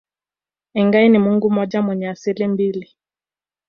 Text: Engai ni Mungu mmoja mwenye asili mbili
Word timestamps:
Engai 0.73 1.09
ni 1.09 1.19
Mungu 1.19 1.49
mmoja 1.51 1.81
mwenye 1.81 2.09
asili 2.09 2.47
mbili 2.47 2.91